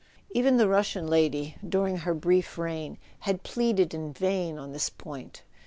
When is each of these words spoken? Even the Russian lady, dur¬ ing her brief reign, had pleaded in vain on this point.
Even 0.31 0.57
the 0.57 0.67
Russian 0.67 1.05
lady, 1.05 1.57
dur¬ 1.63 1.87
ing 1.87 1.97
her 1.97 2.15
brief 2.15 2.57
reign, 2.57 2.97
had 3.19 3.43
pleaded 3.43 3.93
in 3.93 4.11
vain 4.13 4.57
on 4.57 4.71
this 4.71 4.89
point. 4.89 5.43